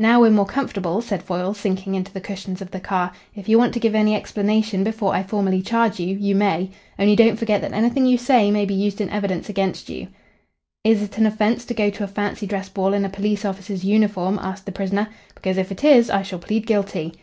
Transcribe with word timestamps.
"Now 0.00 0.20
we're 0.20 0.30
more 0.32 0.46
comfortable," 0.46 1.00
said 1.00 1.22
Foyle, 1.22 1.54
sinking 1.54 1.94
into 1.94 2.12
the 2.12 2.20
cushions 2.20 2.60
of 2.60 2.72
the 2.72 2.80
car. 2.80 3.12
"If 3.36 3.48
you 3.48 3.56
want 3.56 3.72
to 3.74 3.78
give 3.78 3.94
any 3.94 4.16
explanation 4.16 4.82
before 4.82 5.14
I 5.14 5.22
formally 5.22 5.62
charge 5.62 6.00
you, 6.00 6.16
you 6.16 6.34
may. 6.34 6.72
Only 6.98 7.14
don't 7.14 7.36
forget 7.38 7.60
that 7.60 7.72
anything 7.72 8.04
you 8.04 8.18
say 8.18 8.50
may 8.50 8.64
be 8.64 8.74
used 8.74 9.00
in 9.00 9.08
evidence 9.10 9.48
against 9.48 9.88
you." 9.88 10.08
"Is 10.82 11.02
it 11.02 11.18
an 11.18 11.26
offence 11.26 11.64
to 11.66 11.74
go 11.74 11.88
to 11.88 12.02
a 12.02 12.08
fancy 12.08 12.48
dress 12.48 12.68
ball 12.68 12.92
in 12.92 13.04
a 13.04 13.08
police 13.08 13.44
officer's 13.44 13.84
uniform?" 13.84 14.40
asked 14.42 14.66
the 14.66 14.72
prisoner. 14.72 15.08
"Because 15.36 15.56
if 15.56 15.70
it 15.70 15.84
is, 15.84 16.10
I 16.10 16.22
shall 16.22 16.40
plead 16.40 16.66
guilty." 16.66 17.14